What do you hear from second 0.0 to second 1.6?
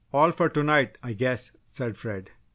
"All for to night, I guess,"